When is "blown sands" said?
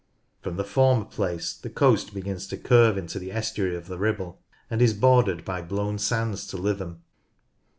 5.61-6.47